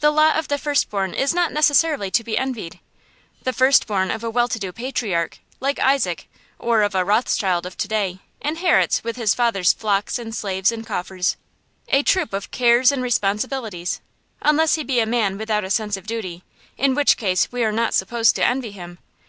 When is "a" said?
4.24-4.28, 6.96-7.04, 11.88-12.02, 14.98-15.06, 15.62-15.70